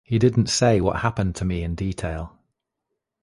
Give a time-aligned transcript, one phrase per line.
[0.03, 2.39] He didn't say what happened to me in detail.